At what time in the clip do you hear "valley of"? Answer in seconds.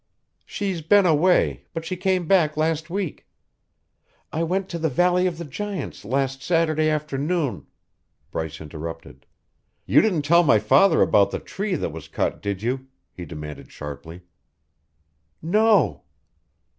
4.89-5.37